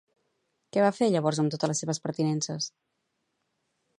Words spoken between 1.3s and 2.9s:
amb totes les seves pertinences?